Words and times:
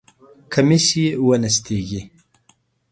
کمیس 0.53 0.87
یې 0.99 1.07
ونستېږی! 1.25 2.01